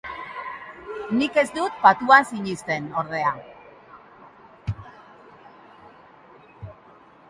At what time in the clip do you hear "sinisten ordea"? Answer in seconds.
2.31-3.35